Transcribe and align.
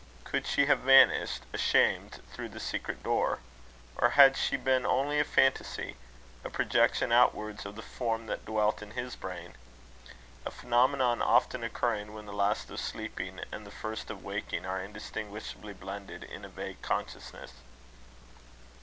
Could 0.23 0.47
she 0.47 0.65
have 0.65 0.79
vanished 0.79 1.43
ashamed 1.53 2.23
through 2.33 2.49
the 2.49 2.59
secret 2.59 3.03
door? 3.03 3.37
Or 3.95 4.09
had 4.09 4.35
she 4.35 4.57
been 4.57 4.83
only 4.83 5.19
a 5.19 5.23
phantasy, 5.23 5.95
a 6.43 6.49
projection 6.49 7.11
outwards 7.11 7.67
of 7.67 7.75
the 7.75 7.83
form 7.83 8.25
that 8.25 8.43
dwelt 8.43 8.81
in 8.81 8.89
his 8.89 9.15
brain; 9.15 9.55
a 10.43 10.49
phenomenon 10.49 11.21
often 11.21 11.63
occurring 11.63 12.15
when 12.15 12.25
the 12.25 12.33
last 12.33 12.71
of 12.71 12.79
sleeping 12.79 13.41
and 13.51 13.63
the 13.63 13.69
first 13.69 14.09
of 14.09 14.23
waking 14.23 14.65
are 14.65 14.81
indistinguishably 14.83 15.73
blended 15.73 16.23
in 16.23 16.45
a 16.45 16.49
vague 16.49 16.81
consciousness? 16.81 17.51